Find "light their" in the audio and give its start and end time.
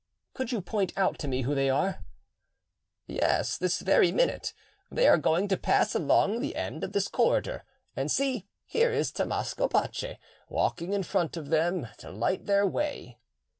12.09-12.65